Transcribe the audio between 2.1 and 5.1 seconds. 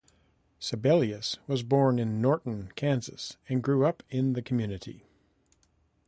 Norton, Kansas, and grew up in the community.